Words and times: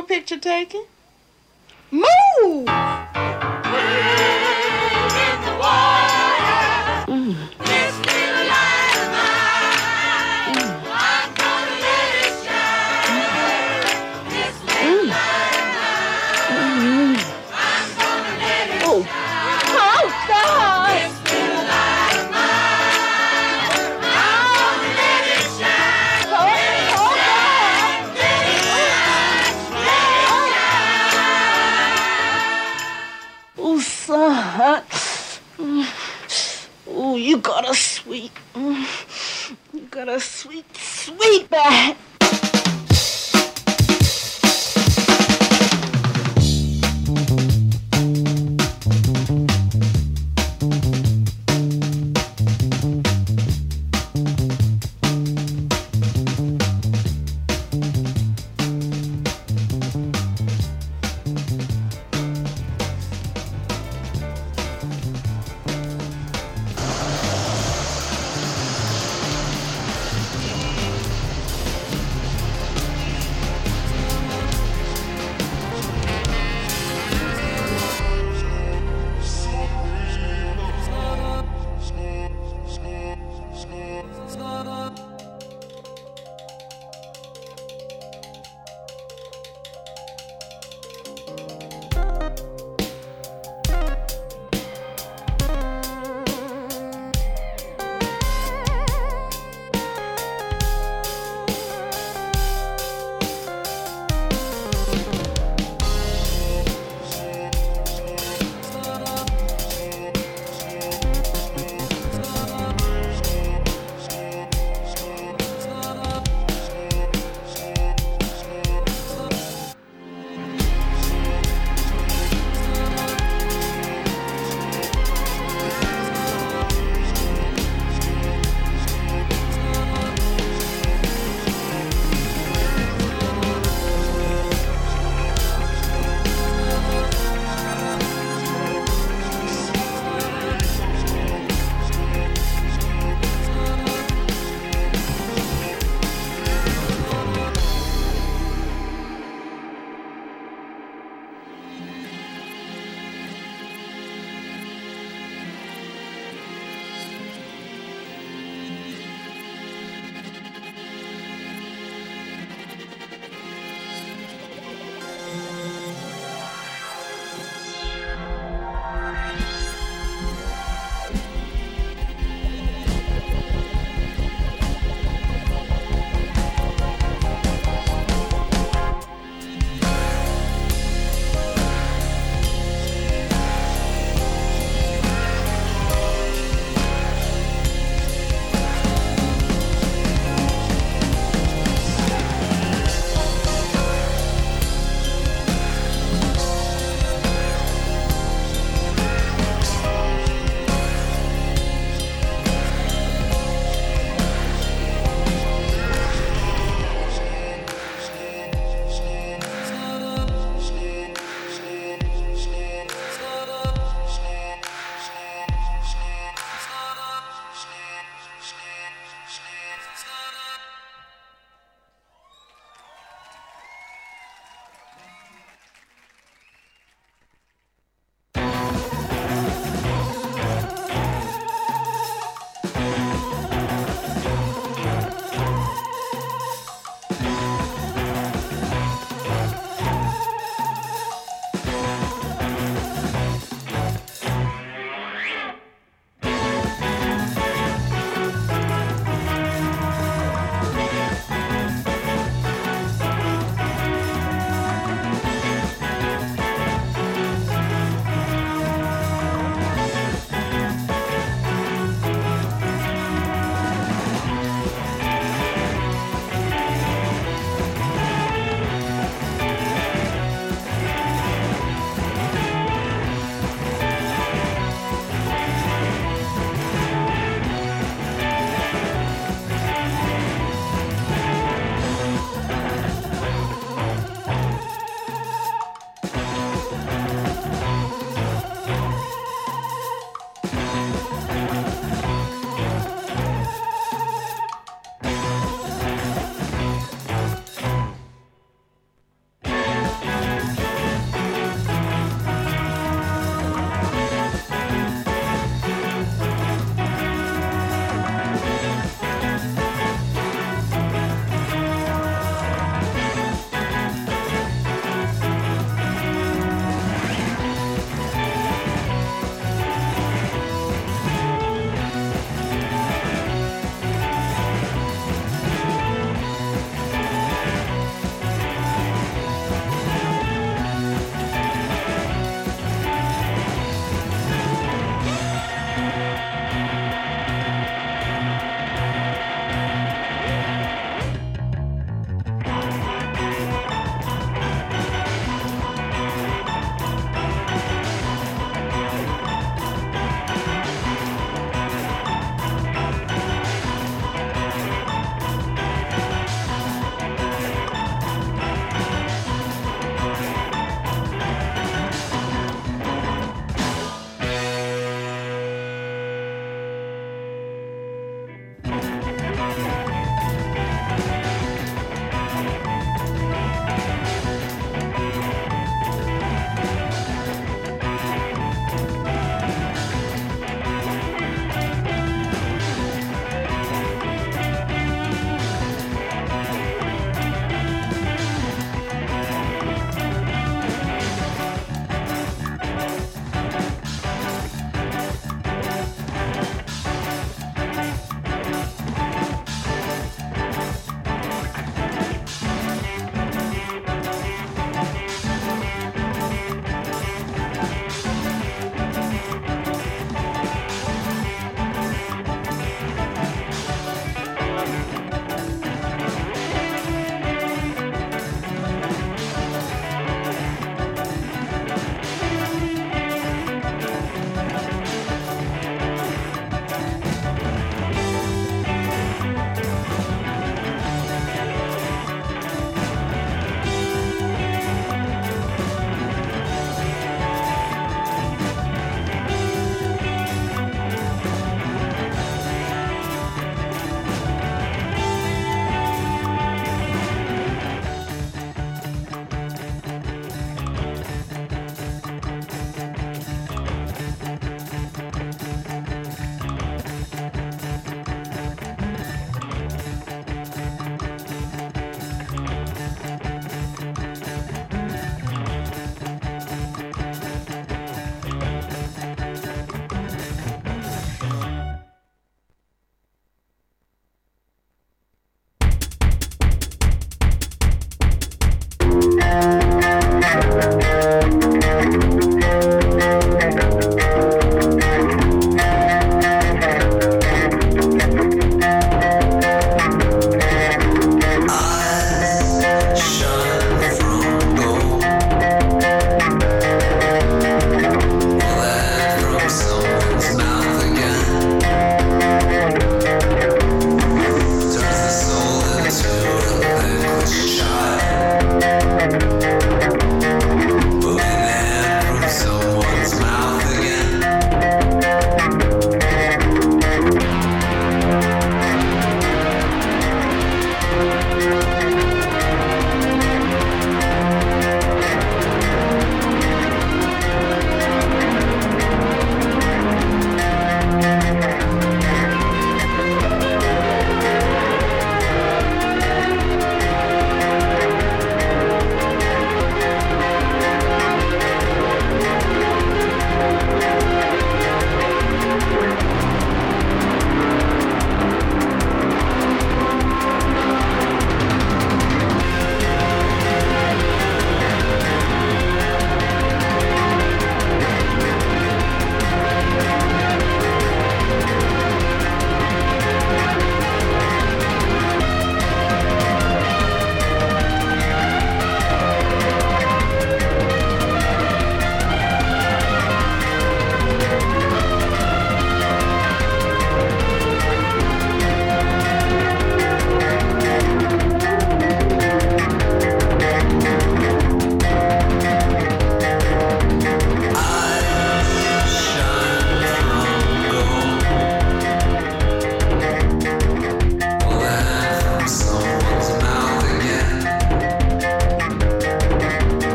your 0.00 0.06
picture 0.06 0.38
taken. 0.38 0.86
Move! 1.90 2.66
Got 40.04 40.08
a 40.08 40.18
sweet, 40.18 40.64
sweet 40.74 41.50
back. 41.50 41.94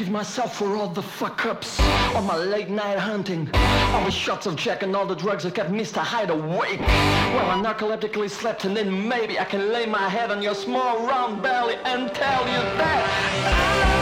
Forgive 0.00 0.12
myself 0.14 0.56
for 0.56 0.76
all 0.76 0.88
the 0.88 1.02
fuck 1.02 1.44
ups, 1.44 1.78
all 2.14 2.22
my 2.22 2.34
late 2.34 2.70
night 2.70 2.98
hunting, 2.98 3.50
all 3.52 4.02
the 4.02 4.10
shots 4.10 4.46
of 4.46 4.56
Jack 4.56 4.82
and 4.82 4.96
all 4.96 5.04
the 5.04 5.14
drugs 5.14 5.44
that 5.44 5.54
kept 5.54 5.70
Mr. 5.70 5.98
Hyde 5.98 6.30
awake. 6.30 6.80
Well, 6.80 7.50
I 7.50 7.62
narcoleptically 7.62 8.30
slept 8.30 8.64
and 8.64 8.74
then 8.74 9.06
maybe 9.06 9.38
I 9.38 9.44
can 9.44 9.70
lay 9.70 9.84
my 9.84 10.08
head 10.08 10.30
on 10.30 10.40
your 10.40 10.54
small 10.54 11.06
round 11.06 11.42
belly 11.42 11.74
and 11.84 12.14
tell 12.14 12.46
you 12.46 12.62
that. 12.78 13.96
I 13.96 13.99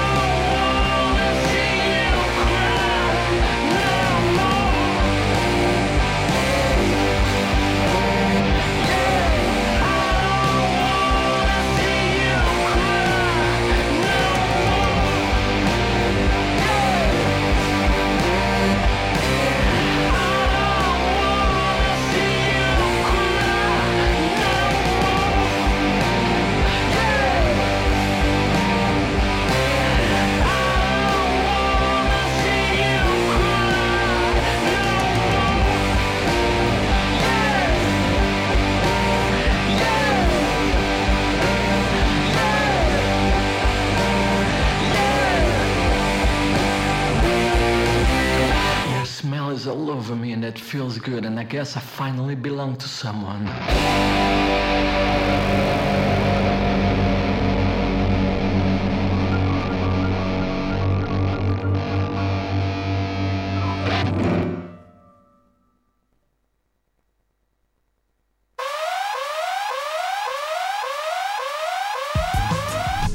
feels 50.61 50.99
good 50.99 51.25
and 51.25 51.39
I 51.39 51.45
guess 51.45 51.77
I 51.77 51.81
finally 51.81 52.35
belong 52.35 52.77
to 52.77 52.89
someone. 52.89 53.47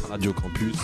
Radio 0.09 0.31
Campus 0.33 0.77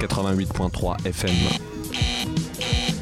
88.3 0.00 1.00
FM. 1.04 2.53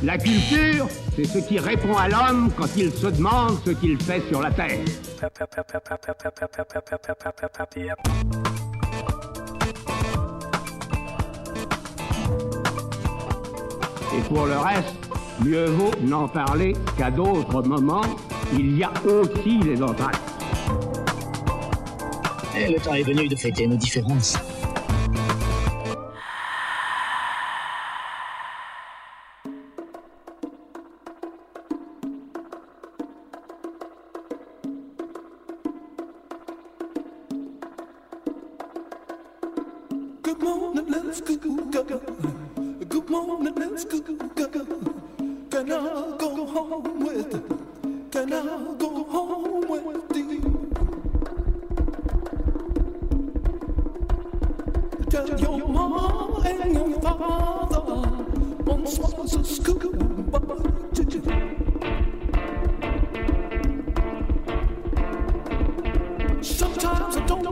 La 0.04 0.18
culture, 0.18 0.88
c'est 1.14 1.25
ce 1.25 1.38
qui 1.38 1.61
répond 1.61 1.97
à 1.97 2.09
l'homme 2.09 2.50
quand 2.56 2.66
il 2.76 2.90
se 2.90 3.06
demande 3.06 3.59
ce 3.64 3.71
qu'il 3.71 4.02
fait 4.02 4.21
sur 4.28 4.42
la 4.42 4.50
terre. 4.50 4.80
Et 14.14 14.21
pour 14.28 14.47
le 14.47 14.59
reste, 14.59 14.94
mieux 15.44 15.66
vaut 15.66 15.92
n'en 16.02 16.26
parler 16.26 16.73
qu'à 16.99 17.12
d'autres 17.12 17.62
moments. 17.62 18.02
Il 18.52 18.76
y 18.76 18.82
a 18.82 18.92
aussi 19.06 19.59
les 19.59 19.80
entractes. 19.80 20.21
Et 22.56 22.73
le 22.73 22.80
temps 22.80 22.94
est 22.94 23.04
venu 23.04 23.28
de 23.28 23.37
fêter 23.37 23.68
nos 23.68 23.76
différences. 23.76 24.37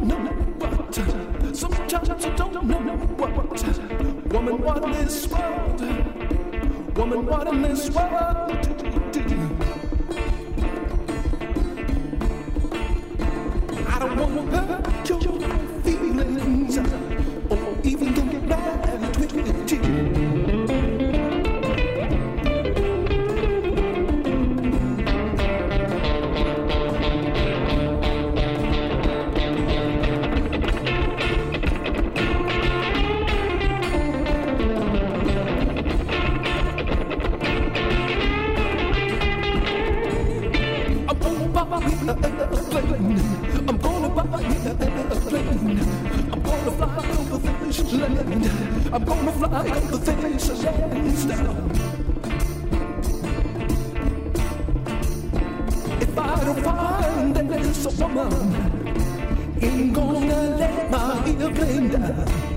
Know 0.09 0.17
what. 0.59 0.95
Sometimes 1.57 2.11
I 2.11 2.37
don't 2.37 2.53
know 2.53 2.81
what. 3.17 4.33
Woman, 4.33 4.63
what 4.63 4.85
in 4.85 4.93
this 4.93 5.27
world? 5.29 5.81
Woman, 6.97 7.27
what 7.27 7.49
in 7.49 7.63
this 7.63 7.91
world? 7.91 8.51
I 13.87 13.99
don't 13.99 14.17
want 14.17 14.51
to 14.51 14.57
hurt 14.57 15.09
your 15.09 15.21
feelings 15.83 17.10
this 47.71 47.93
land. 47.93 48.47
I'm 48.93 49.05
gonna 49.05 49.33
fly 49.33 49.69
over 49.71 49.97
this 49.99 50.65
land 50.65 51.29
now. 51.29 51.57
If 56.01 56.19
I 56.19 56.45
don't 56.45 56.63
find 56.65 57.37
there's 57.37 57.87
a 57.87 57.91
woman, 57.91 59.59
ain't 59.63 59.95
gonna 59.95 60.57
let 60.57 60.91
my 60.91 61.37
airplane 61.39 61.89
down. 61.91 62.50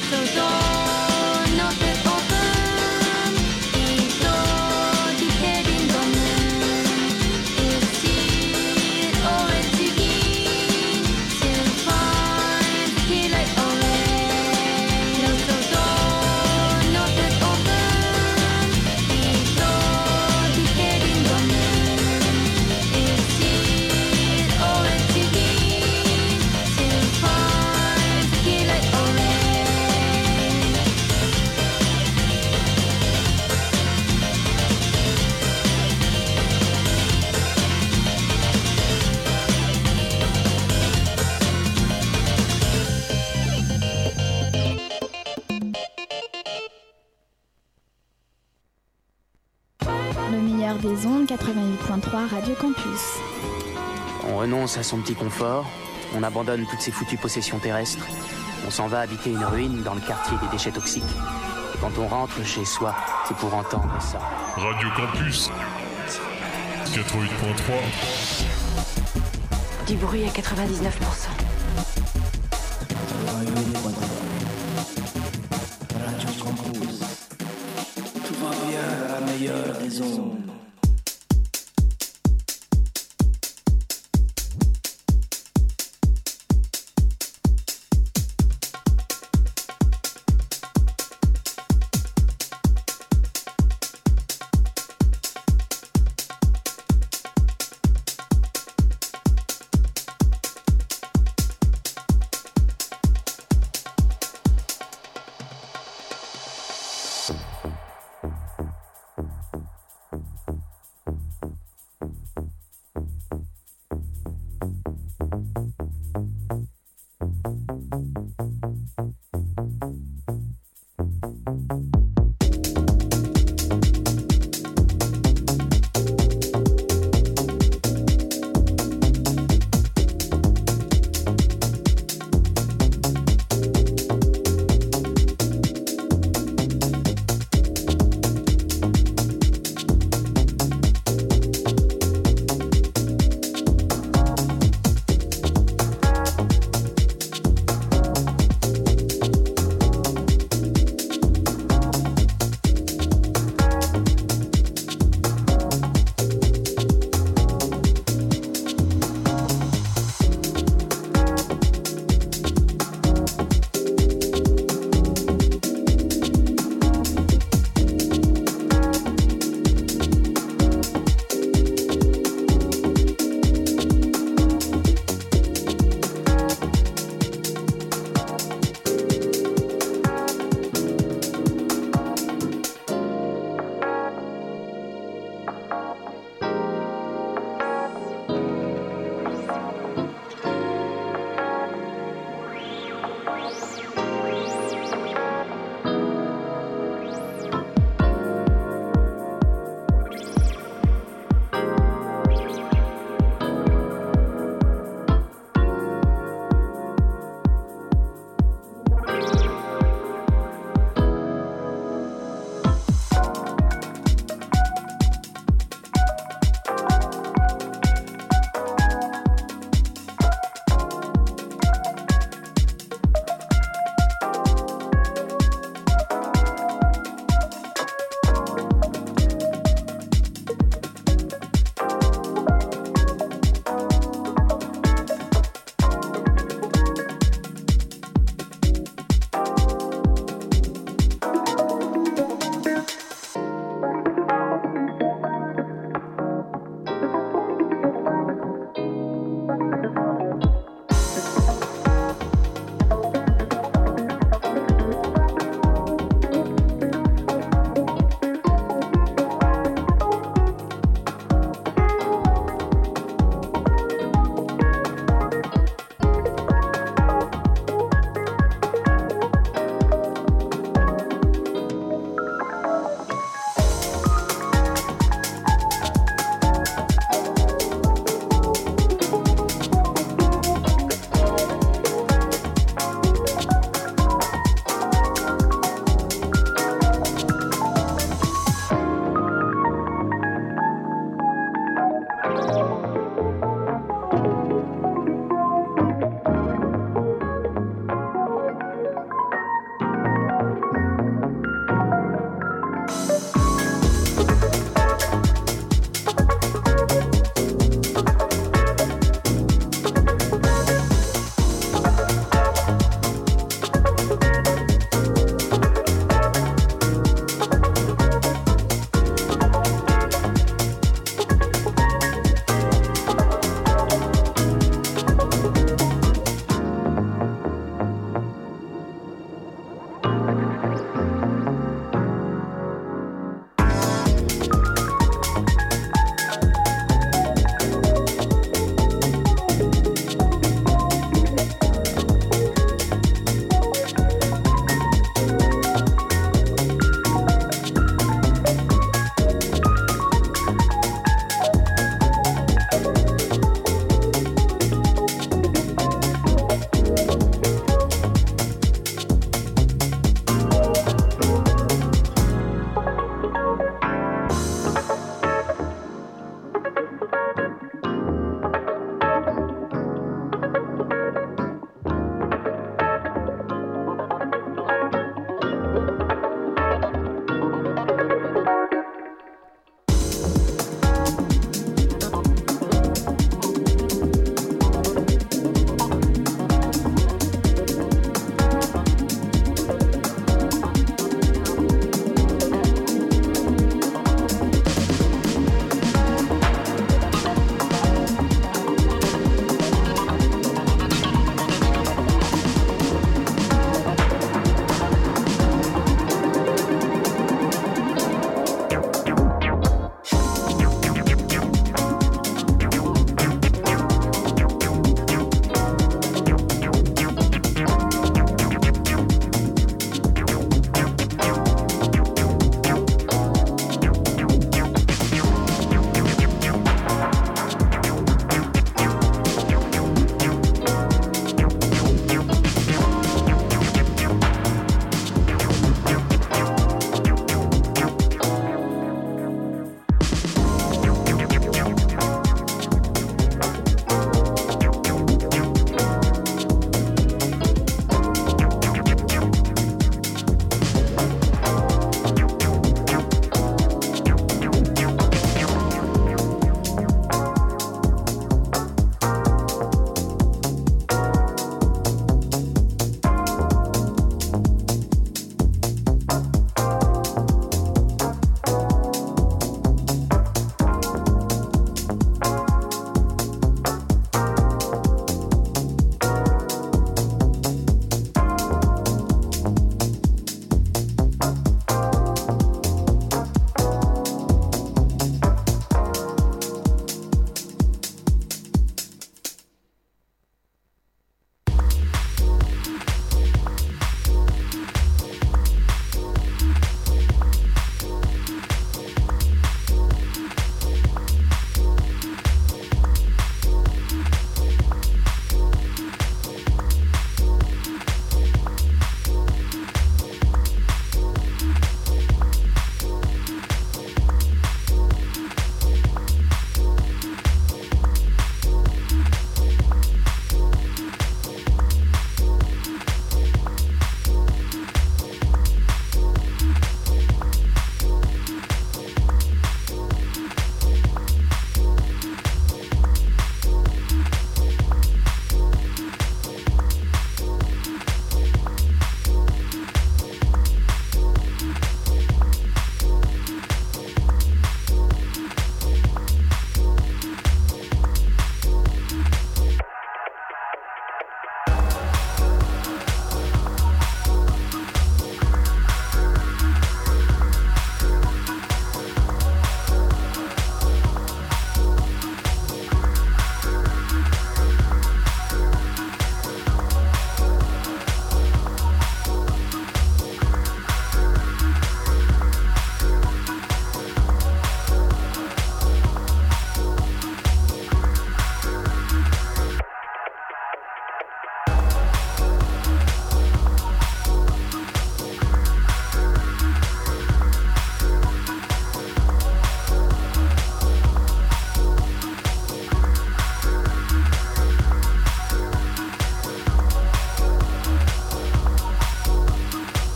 と 0.00 1.01
renonce 54.62 54.78
à 54.78 54.84
son 54.84 54.98
petit 54.98 55.16
confort, 55.16 55.66
on 56.14 56.22
abandonne 56.22 56.64
toutes 56.70 56.80
ses 56.80 56.92
foutues 56.92 57.16
possessions 57.16 57.58
terrestres, 57.58 58.06
on 58.64 58.70
s'en 58.70 58.86
va 58.86 59.00
habiter 59.00 59.30
une 59.30 59.42
ruine 59.42 59.82
dans 59.82 59.94
le 59.94 60.00
quartier 60.00 60.36
des 60.40 60.46
déchets 60.52 60.70
toxiques. 60.70 61.02
Et 61.74 61.78
quand 61.78 61.90
on 61.98 62.06
rentre 62.06 62.44
chez 62.44 62.64
soi, 62.64 62.94
c'est 63.26 63.36
pour 63.38 63.52
entendre 63.54 64.00
ça. 64.00 64.20
Radio 64.54 64.88
Campus 64.94 65.50
88.3 66.94 69.88
Du 69.88 69.96
bruit 69.96 70.22
à 70.26 70.28
99%. 70.28 71.41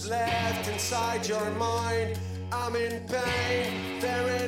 left 0.03 0.67
inside 0.67 1.25
your 1.27 1.49
mind. 1.51 2.19
I'm 2.51 2.75
in 2.75 2.99
pain. 3.07 3.99
There 4.01 4.27
is 4.35 4.44